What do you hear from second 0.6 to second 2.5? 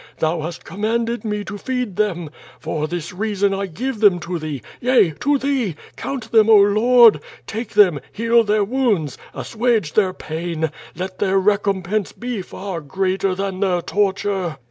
commanded me to feed them.